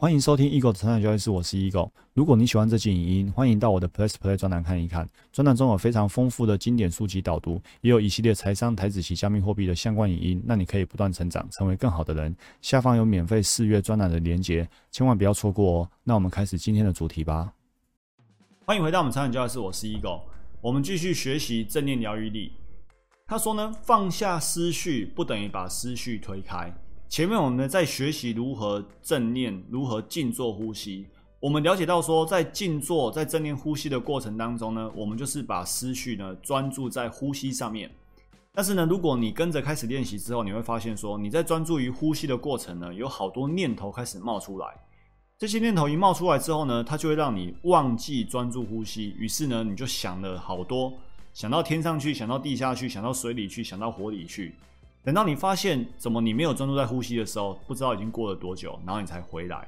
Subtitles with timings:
[0.00, 1.90] 欢迎收听 Eagle 的成长交易室，我是 Eagle。
[2.14, 5.10] 如果你喜欢这期影音，欢迎到我的 Plus Play 专栏看一看。
[5.32, 12.32] 专栏中有非常丰富的经典书籍导读，也有一系列财商、台子及加密货币的相关影音，让你可以不断成长，成为更好的人。
[12.62, 15.90] 下方有免费试阅专栏的连结，千万不要错过哦。
[16.04, 17.52] 那我们开始今天的主题吧。
[18.64, 20.22] 欢迎回到我们成长教育室，我是 Eagle。
[20.60, 22.52] 我们继续学习正念疗愈力。
[23.26, 26.72] 他说呢，放下思绪不等于把思绪推开。
[27.08, 31.06] 前面我们呢在学习如何正念，如何静坐呼吸。
[31.40, 37.90] 我们了解到说，在静坐、在正念呼吸的过程当中呢，我们就是把思绪呢专注在呼吸上面。
[38.52, 44.66] 但是呢，如果你跟着开始练习之后，你会发现说，你在专注于呼吸的过程呢，有好多念头开始冒出来。
[45.38, 49.14] 这些念头一冒出来之后呢，它就会让你忘记专注呼吸。
[49.16, 50.92] 于是呢，你就想了好多，
[51.32, 54.54] 想到天上去，想到地下去，想到水里去，想到火里去。
[55.04, 59.66] 等到你发现怎么你没有专注在呼吸的时候，不知道已经过了多久，然后你才回来。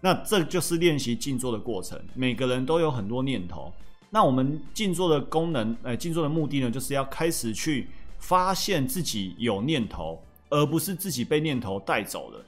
[0.00, 1.98] 那这就是练习静坐的过程。
[2.14, 3.72] 每个人都有很多念头。
[4.10, 12.44] 那我们静坐的功能，呃，静坐的目的呢，就是要开始去发现自己有念头，而不是自己被念头带走了。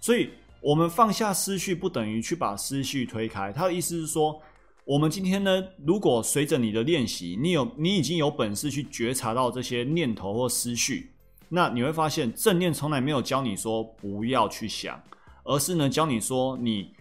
[0.00, 0.28] 所以，
[0.60, 3.50] 我们放下思绪，不等于去把思绪推开。
[3.50, 4.40] 他的意思是说，
[4.84, 11.10] 我们今天呢，如果随着你的练习，你有你已经有本事去觉察到这些念头或思绪。
[11.50, 15.00] 那你会发现，正念从来没有教你说不要去想，
[15.44, 16.92] 而是呢教你说你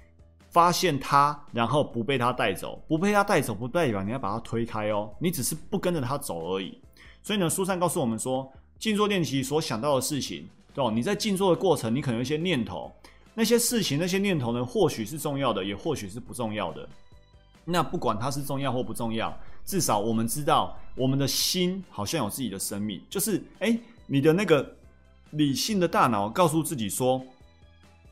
[0.50, 6.80] 发现它，然后不被它带走，不被它带走不代表你要把它推开哦，你只是不跟着它走而已。
[7.22, 10.90] 所以呢，书上告诉我们说，静坐练习所想到的事情，对吧？
[10.90, 12.90] 你在静坐的过程，你可能有一些念头，
[13.34, 16.88] 那些事情、那些念头呢，或许是重要的，也或许是不重要的。
[17.66, 23.78] 那不管它是重要或不重要，至少我们知道，我们的心好像有自己的生命，就是哎。
[24.10, 24.66] 你的那个
[25.32, 27.22] 理性的大脑告诉自己说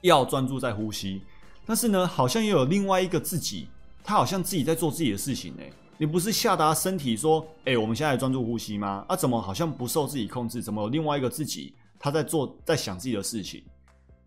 [0.02, 1.21] 要专注在呼吸，
[1.65, 3.69] 但是呢，好像又有另外一个自己，
[4.03, 5.63] 他好像自己在做自己的事情呢。
[5.97, 9.05] 你不是下达身体说，哎，我们现在专注呼吸吗？
[9.08, 10.61] 啊，怎么好像不受自己控制？
[10.61, 13.64] 怎么有另外一个自己他在做，在想自己的事情？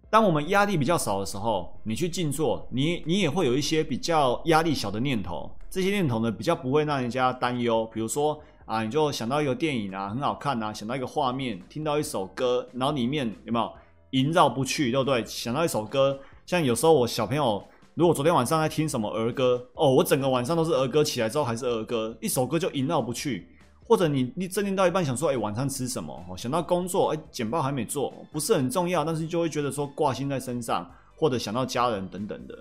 [0.08, 8.40] 当我们压力比较少的时候，你去静坐，你你也会有一些比较压力小的念头，这些念头呢，比较不会让人家担忧，比如说。
[8.68, 13.72] 啊，你就想到一个电影啊，很好看啊，想到一个画面，听到一首歌，然后里面有没有
[14.10, 15.24] 萦绕不去，对不对？
[15.24, 23.48] 想到一首歌，像有时候我小朋友，如果昨天晚上在听什么儿歌，哦，我整个晚上都是儿歌，起来之后还是儿歌，一首歌就萦绕不去。
[23.86, 26.12] 或者你你正念到一半想说，哎，晚上吃什么？
[26.28, 30.86] 哦，想到工作，哎，简报还没做，不是很重要，但是就会觉得说挂心在身上，
[31.16, 32.54] 或者想到家人等等的。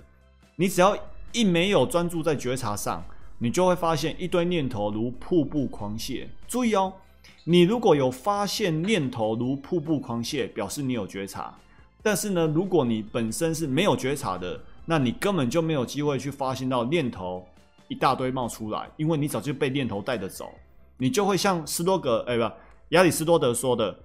[0.55, 0.97] 你只要
[1.33, 3.03] 一没有专注在觉察上。
[3.39, 6.27] 你就会发现一堆念头如瀑布狂泻。
[6.47, 6.93] 注意哦，
[7.43, 11.57] 你如果有发现念头如瀑布狂泻，表示你有觉察。
[12.01, 17.45] 但是呢，如果你本身是没有觉察的，那你根本就没有机会去发现到念头
[17.87, 20.49] 一大堆冒出来，因为你早就被念头带着走。
[20.97, 22.51] 你就会像斯多格，哎不，
[22.89, 23.99] 亚里士多德说的，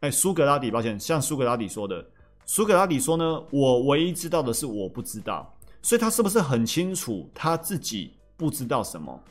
[0.00, 2.04] 哎，苏格拉底，抱歉，像苏格拉底说的，
[2.44, 5.52] 苏格拉底说呢，我唯一知道的是我不知道。
[5.80, 8.12] 所以他是不是很清楚他自己？
[8.38, 9.22] 不知道什么，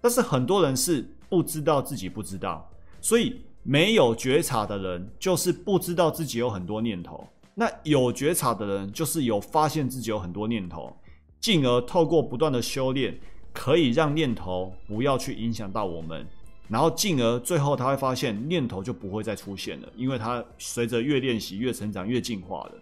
[0.00, 2.66] 但是很多人是不知道自己不知道，
[3.00, 7.28] 所以没有觉察的人就是不知道自己有很多念头。
[7.54, 10.96] 那有觉察的人就是有发现自己有很多念头，
[11.38, 13.18] 进而透过不断的修炼，
[13.52, 16.26] 可以让念头不要去影响到我们，
[16.68, 22.72] 然后进而最后他会发现念头就不会再出现了，因为他随着越练习越成长越进化了。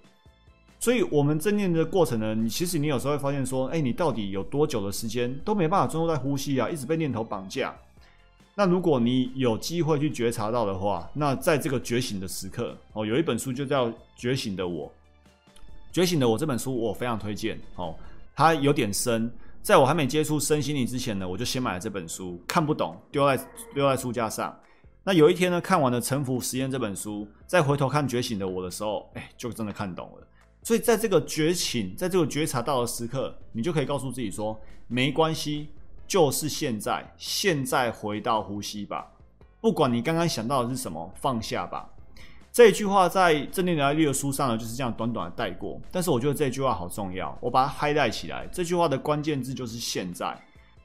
[0.82, 7.76] 所以，我们正念的过程呢，你其实你有时候会发现说，哎，你到底有多久的时间都没办法专注在呼吸啊，一直被念头绑架。
[8.54, 14.86] 那如果你有机会去觉察到的话，那在这个觉醒的时刻，哦，有一本书就叫《觉醒的我》。
[15.92, 17.94] 《觉醒的我》这本书我非常推荐，哦，
[18.34, 19.30] 它有点深，
[19.60, 23.36] 在我还没接触身心灵之前呢，我就先买了这本书，看不懂，丢在
[23.74, 24.58] 丢在书架上。
[25.04, 30.26] 那有一天呢，看完了《沉浮实验》这本书，再回头看《觉醒的我》的时候，哎，就真的看懂了。
[30.62, 34.59] 所以，在这个觉醒，在这个觉察到的时刻，你就可以告诉自己说
[34.89, 35.68] ：“没关系，
[36.07, 39.10] 就是现在，现在回到呼吸吧。
[39.60, 41.89] 不管你刚刚想到的是什么，放下吧。”
[42.53, 45.80] 这一句话在正念疗愈的书上呢，就是这样短短的带过。
[45.91, 48.47] 但是，我觉得这句话好重要，我把它 high 带起来。
[48.53, 50.39] 这句话的关键字就是“现在”，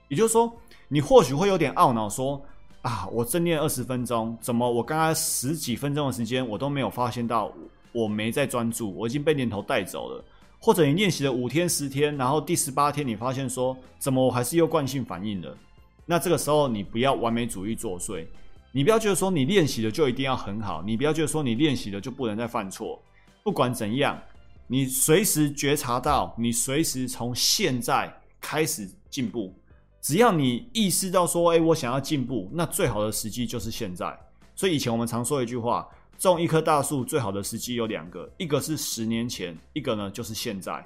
[0.07, 0.51] 也就是说，
[0.87, 2.41] 你或许会有点懊恼，说
[2.81, 7.51] ：“啊，我正念二十分钟，怎么我刚刚十几分钟的时间，我都没有发现到。”
[7.95, 10.23] 我没在专注，我已经被念头带走了。
[10.59, 15.57] 或者你练习了五天、十天，然后第十八天你发现说，怎么我还是又惯性反应了？
[16.05, 18.25] 那这个时候你不要完美主义作祟，
[18.71, 23.01] 你不要觉得说你练习了就一定要很好，你不要觉得说你练习了就不能再犯错。
[23.43, 24.19] 不管怎样，
[24.67, 29.53] 你随时觉察到，你随时从现在开始进步。
[30.01, 34.15] 只要你意识到说，哎，我想要进步，那最好的时机就是现在。
[34.55, 40.85] 所以以前我们常说一句话：种一棵大树最好的时机有两个，一个是十年前，一个呢就是现在。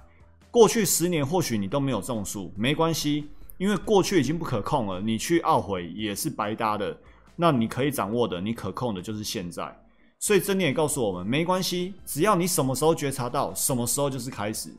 [0.52, 6.98] 过去十年或许你都没有种树，没关系，因为过去已经不可控了，你去懊悔也是白搭的。
[7.36, 9.74] 那你可以掌握的，你可控的就是现在。
[10.18, 14.70] 所以真理也告诉我们，没关系，只要你什么时候觉察到，什么时候就是开始。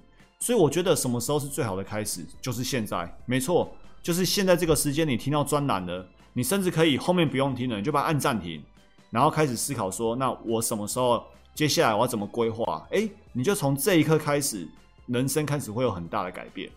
[0.41, 3.11] 所以我觉得什么时候是最好的开始，就是现在。
[3.25, 8.63] 没错，就是现在这个时间，你听到专栏了，你甚至可以后面不用听了，你就把它按暂停，
[9.11, 11.23] 然后开始思考说，那我什么时候
[11.55, 12.87] 接下来我要怎么规划？
[12.91, 14.67] 哎，你就从这一刻开始，
[15.07, 16.71] 人生开始会有很大的改变。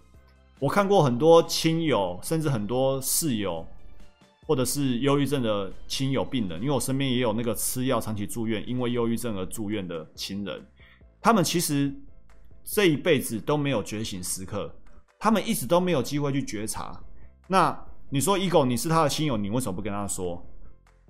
[0.60, 3.66] 我看过很多亲友，甚至很多室友。
[4.46, 10.62] 或者是忧郁症的亲友病人，因为我身边也有那个吃药长期住院，因为忧郁症而住院的亲人，
[11.22, 11.96] 他们其实
[12.66, 14.70] 这一辈子都没有觉醒时刻，
[15.18, 17.02] 他们一直都没有机会去觉察。
[17.48, 17.74] 那
[18.10, 20.46] 你说，ego，你是他的亲友，你为什么不跟他说？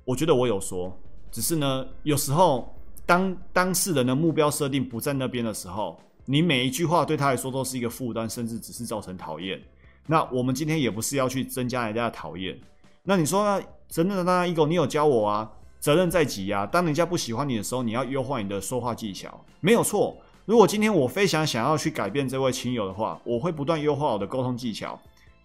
[0.06, 0.96] 我觉得我有说，
[1.34, 2.72] 只是呢，有时候
[3.08, 9.60] 当当事人的目标设定不在那边的时候，你每一句话对他来说都是一个负担，甚至只是造成讨厌。
[10.06, 12.56] 那我们今天也不是要去增加人家的讨厌。
[13.02, 15.50] 那你说呢，真正的那 ego，你有教我啊？
[15.80, 16.68] 责任在己呀。
[16.68, 20.16] 当人家不喜欢你的时候，你要优化你的说话技巧，没有错。
[20.46, 24.98] 如果今天我非常想要去改变这位亲友的话，我会不断优化我的沟通技巧，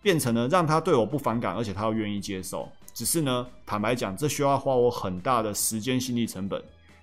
[0.02, 2.68] 变成了让他对我不反感，而且他又愿意接受。
[2.98, 6.60] 只是呢，坦白讲，这需要花我很大的时间、心力成本。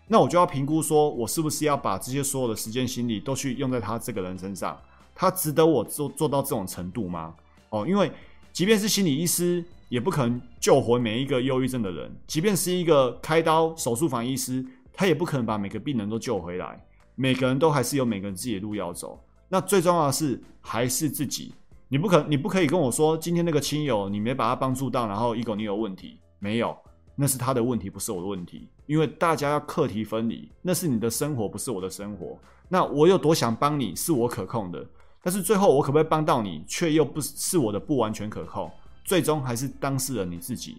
[0.09, 4.77] 那我就要评估，说我是不是要把这些所有的时间、心力都去用在他这个人身上？
[5.15, 7.33] 他值得我做做到这种程度吗？
[7.69, 8.11] 哦，因为
[8.51, 9.63] 即便是心理医师。
[9.87, 16.83] 也不可能救活每一个忧郁症的人，即便是一个开刀手术房医师，他也不可能把每个病人都救回来。
[17.13, 19.23] 每个人都还是有每个人自己的路要走。
[19.47, 21.53] 那最重要的是还是自己。
[21.87, 26.75] 你不可，你不可以跟我说，今天那个亲友你没把他帮助到，然后一狗你有问题没有？
[27.15, 28.67] 那是他的问题，不是我的问题。
[28.87, 32.37] 因为大家要课题分离，那是你的生活，不是我的生活。
[32.67, 34.85] 那我有多想帮你，是我可控的，
[35.21, 38.69] 但是最后我可不可以帮到你，却又不是我的不完全可控。
[39.03, 40.77] 最终还是当事人你自己，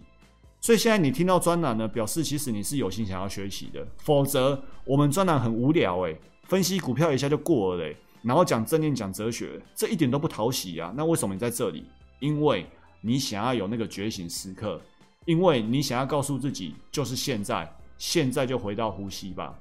[0.59, 10.93] 所以现在你听到专栏呢，表示其实你是有心想要学习的，否则我们专栏很无聊诶，分析股票一下就过了嘞，然后讲正念讲哲学，这一点都不讨喜啊。
[10.95, 11.85] 那为什么你在这里？
[12.19, 12.65] 因为
[13.01, 14.81] 你想要有那个觉醒时刻，
[15.25, 19.57] 因为你想要告诉自己就是现在，现在就回到呼吸吧。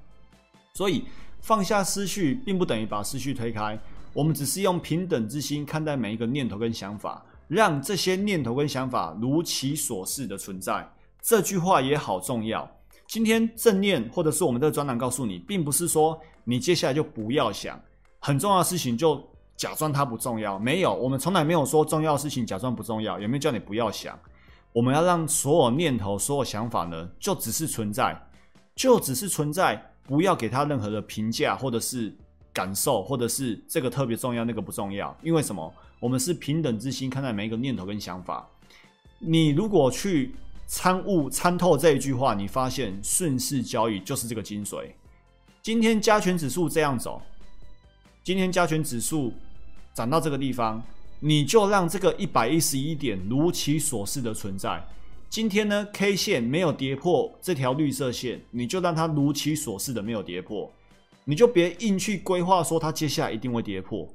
[0.74, 1.04] 所以
[1.40, 3.78] 放下思绪，并不等于把思绪推开，
[4.12, 7.24] 我们只是用平等之心看待每一个念头跟想法。
[7.48, 10.84] 让这些念头跟想法如其所示的存在，
[11.22, 12.68] 这句话也好重要。
[13.06, 17.80] 今天正念或者是我们的专栏告诉你，并不是说你接下来就不要想
[18.26, 19.22] 很重要的事情，就
[19.56, 20.58] 假装它不重要。
[20.58, 24.18] 没有，我们从来没有说重要的事情假装不重要，也没有叫你不要想。
[24.72, 28.20] 我们要让所有念头、所有想法呢，就只是存在，
[28.74, 32.12] 就只是存在，不要给他任何的评价，或者是
[32.52, 35.16] 感受，或者是这个特别重要，那个不重要。
[35.22, 35.72] 因为什么？
[36.00, 38.44] 我们是平等之心看待每一个念头跟想法。
[39.20, 40.34] 你如果去
[40.66, 44.90] 参悟参透这一句话，你发现顺势交易就是这个精髓。
[45.62, 47.22] 今天加权指数这样走，
[48.26, 49.32] 今天加权指数
[49.94, 50.82] 涨到这个地方，
[51.20, 54.84] 你就让这个一百一十一点如其所示的存在。
[55.30, 60.68] 今天呢，K 线没有跌破这条绿色线，你就让它如其所示的没有跌破，
[61.24, 64.08] 你就别硬去规划说它接下来一定会跌破。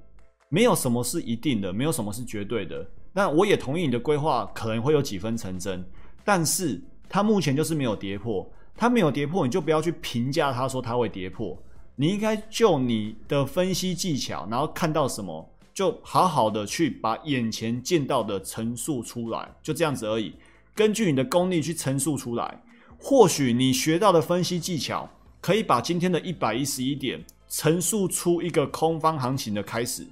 [0.49, 2.85] 没有什么是一定的，没有什么是绝对的。
[3.13, 5.81] 那我也同意你的规划可能会有几分成真，
[6.25, 8.45] 但是它目前就是没有跌破。
[8.75, 11.57] 它没有跌破，你就不要去评价它说它会跌破。
[11.95, 20.33] 你应该就你的分析技巧，然后看到什么，就好好的去把眼前见到的陈述出来，就这样子而已。
[20.73, 22.61] 根据你的功力去陈述出来，
[22.97, 25.09] 或许你学到的分析技巧，
[25.41, 30.07] 可以把今天的一百一十一点陈述出一个空方行情的开始。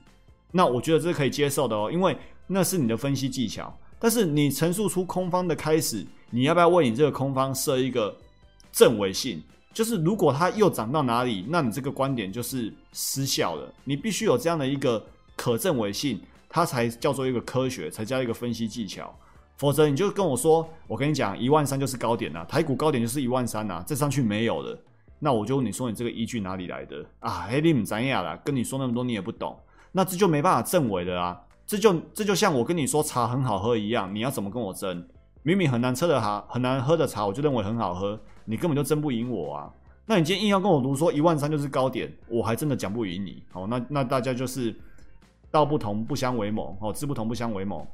[0.52, 2.16] 那我觉得这是可以接受的哦，因为
[2.48, 3.74] 那是你的分析技巧。
[4.02, 8.16] 但是你陈述出空方的开始，你要不要为你这个空方设一个
[8.72, 9.42] 正伪性？
[9.74, 13.72] 就是如果它又涨到哪里，那你这个观点就是失效了。
[13.84, 15.04] 你必须有这样的一个
[15.36, 19.14] 可证伪性，它才叫做一个科学，才叫一个分析技巧。
[19.58, 24.78] 否则你就跟我说，我跟你讲，一万三就是高点呐，台股高点就是一万三呐，再上去没有了。
[25.20, 27.46] 那我就问你说，你这个依据哪里来的啊？
[27.50, 28.40] 黑利姆怎样啦？
[28.44, 29.58] 跟你说那么多，你也不懂。
[29.92, 31.40] 那这就没办法证伪的啊！
[31.66, 35.06] 这就这就像我跟你说茶很好喝一样，你要怎么跟我争？
[35.44, 39.74] 明明很难喝的茶，很难喝的茶，我就认为很好喝，你根本就争不赢我啊！
[40.06, 43.44] 那你今天硬要跟我读说一万三就是高点，我还真的讲不赢你。
[43.52, 44.76] 好，那那大家就是
[45.52, 47.88] 道不同不相为谋，哦，志不同不相为谋。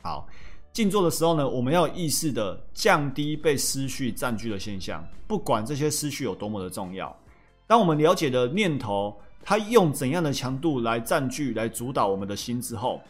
[0.00, 0.26] 好，
[0.72, 7.14] 静坐的时候呢，我们要意识的降低被思绪占据的现象，不管这些思绪有多么的重要。
[7.66, 13.00] 当我们了解的念头它用怎样的强度来占据、来主导我们的心之后，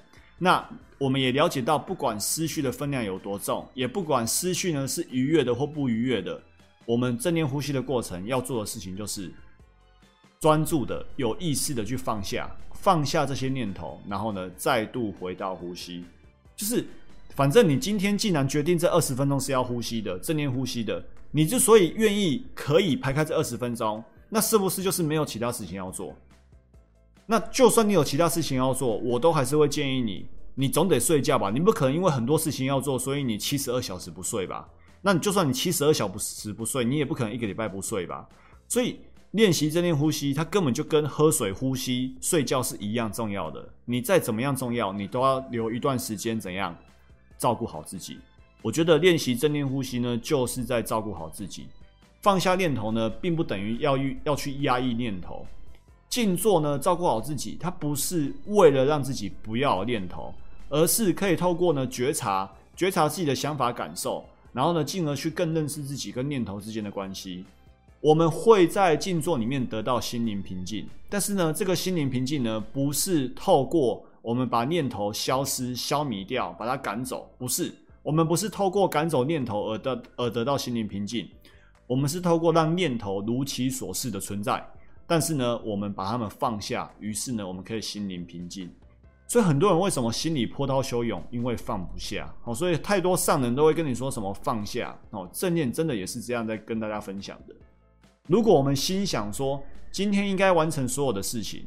[0.45, 0.69] 那
[0.99, 6.43] 我们也了解到，不管思绪的分量有多重，也不管思绪呢是愉悦的或不愉悦的。
[6.85, 9.33] 我们正念呼吸的过程要做的事情，就是
[10.41, 16.05] 专注的、有意识的去放下，放下这些念头，然后呢，再度回到呼吸。
[16.57, 16.85] 就是，
[17.37, 26.13] 反正你今天既然决定这二十分钟是要呼吸的，正念呼吸的，你之所以愿意可以排开这二十分钟，那是不是就是没有其他事情要做？
[27.27, 31.51] 那就算你有其他事情要做，我都还是会建议你，你总得睡觉吧？
[31.51, 34.69] 你不可能因为很多事情要做，所以你七十二小时不睡吧？
[35.01, 38.29] 那你就算你七十二小时不睡，你也不可能一个礼拜不睡吧？
[38.69, 39.01] 所以
[39.33, 43.67] 练习正念呼吸，它根本就跟喝水、呼吸、睡觉是一样重要的。
[43.85, 46.77] 你再怎么样重要，你都要留一段时间怎样
[47.39, 48.19] 照顾好自己。
[48.61, 51.67] 我觉得练习正念呼吸呢，就是在照顾好自己。
[52.21, 55.45] 放下念头呢，并不等于要要去压抑念头。
[56.13, 60.31] 静坐呢，照顾好自己，它不是为了让自己不要念头，
[60.69, 64.23] 而是可以透过呢觉察、觉察自己的想法、感受。
[64.53, 67.47] 然后呢，进而去更认识自己跟念头之间的关系。
[68.03, 77.73] 我们会在静坐里面得到心灵平静，但是呢，这个心灵平静呢，不是透过我们把念头消失、消弭掉，把它赶走，不是。
[78.03, 81.27] 我们不是透过赶走念头而得而得到心灵平静，
[81.87, 84.63] 我们是透过让念头如其所示的存在，
[85.13, 88.71] 但是呢，我们把他们放下，于是呢，我们可以心灵平静。
[89.29, 91.23] 所以很多人为什么心里波涛汹涌？
[91.31, 92.55] 因为放不下哦。
[92.55, 95.29] 所以太多上人都会跟你说什么放下哦。
[95.31, 97.55] 正念真的也是这样在跟大家分享的。
[98.27, 101.67] 如果我们心想说今天应该完成所有的事情，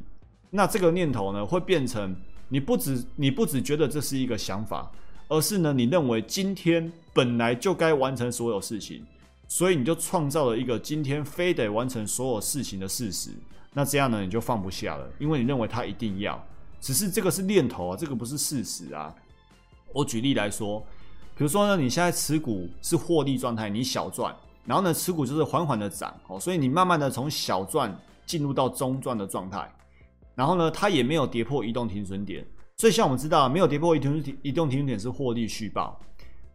[0.49, 2.15] 那这个念头呢会变成
[2.49, 4.91] 你不只你不只觉得这是一个想法，
[5.27, 9.05] 而是呢你认为今天本来就该完成所有事情，
[9.47, 13.29] 所以你就创造了一个今天非得完成所有事情的事实。
[13.73, 16.41] 那这样呢你就放不下了，因为你认为它一定要。
[16.79, 19.13] 只是这个是念头啊，这个不是事实啊。
[19.91, 20.79] 我举例来说，
[21.35, 24.35] 比如说呢，你现在持股是获利状态，你小赚，
[24.65, 29.69] 然后呢，持股就是缓缓的涨，哦，所以你慢慢的从小赚进入到中赚的状态，
[30.35, 32.45] 然后呢，它也没有跌破移动停损点，
[32.77, 35.99] 所以像我们知道，没有跌破移动停移动停损点是获利续报。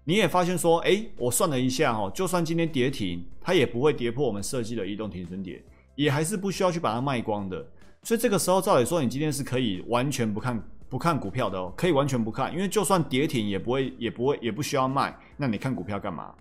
[0.04, 5.62] 你也发现说，哎，我算了一下哈，就算今天跌停，它也不会跌破我们设计的移动停损点，
[5.95, 7.64] 也还是不需要去把它卖光的。
[8.02, 15.16] 所以这个时候，照理说，你今天是可以完全不看不看股票的哦，可以完全不看，因为就算跌停也不会也不会也不需要卖。
[15.37, 16.35] 那你看股票干嘛？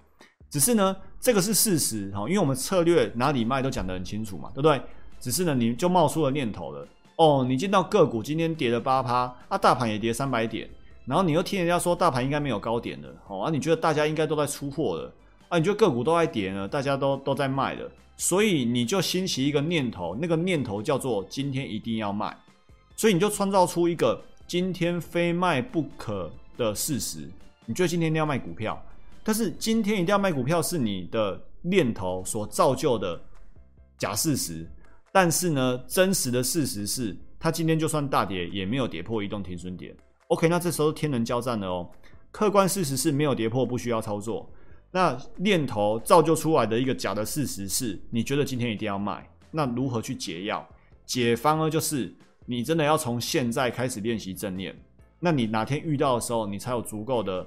[0.49, 4.81] 只是呢，这个是事实哈，因为我们策略哪里卖都讲得很清楚嘛，对不对？
[5.19, 6.87] 只是呢，你就冒出了念头了
[7.17, 10.67] 哦，你见到个股今天跌了八趴，啊，大盘也跌三百点，
[11.09, 15.11] 然后你又听人家说大盘应该没有高点的，哦，啊，你觉得大家应该都在出货了，
[15.47, 17.91] 啊，你觉得个股都在跌呢，大家都都在卖了。
[18.15, 22.37] 所以你就兴起一个念头，那个念头叫做今天一定要卖，
[22.95, 27.27] 所以你就创造出一个今天非卖不可的事实。
[27.65, 28.79] 你觉得今天一定要卖股票，
[29.23, 33.19] 但是今天一定要卖股票是你的念头所造就的
[33.97, 34.69] 假事实。
[35.11, 39.95] 但是呢，真实的事实是，它今天就算大跌，也没有跌破移动停损点。
[40.29, 41.89] OK，那这时候天人交战了哦。
[42.31, 44.47] 客观事实是没有跌破，不需要操作。
[44.91, 50.67] 那念头造就出来的一个假的事实是，你觉得今天一定要卖，那如何去解药？
[51.03, 51.67] 解方呢？
[51.67, 52.13] 就是
[52.45, 54.75] 你真的要从现在开始练习正念。
[55.19, 57.45] 那你哪天遇到的时候，你才有足够的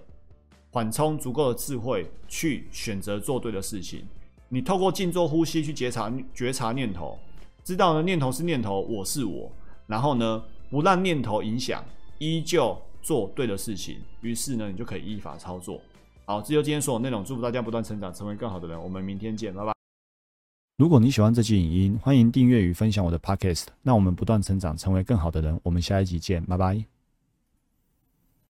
[0.73, 4.05] 缓冲、足够的智慧去选择做对的事情。
[4.49, 7.17] 你透过静坐呼吸去觉察、觉察念头，
[7.63, 9.49] 知道呢念头是念头，我是我，
[9.87, 11.85] 然后呢不让念头影响，
[12.23, 13.97] 依旧做对的事情。
[14.21, 15.81] 于是呢，你就可以依法操作。
[16.25, 17.25] 好，这就今天所有内容。
[17.25, 18.81] 祝福大家不断成长，成为更好的人。
[18.81, 19.73] 我们明天见，拜拜。
[20.79, 23.67] 如果你喜欢这期影音，欢迎订阅与分享我的 Podcast。
[23.83, 25.61] 那我们不断成长，成为更好的人。
[25.65, 26.92] 我们下一集见，拜拜。